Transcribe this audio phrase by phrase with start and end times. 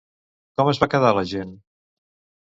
[0.61, 1.51] Com es va quedar la gent?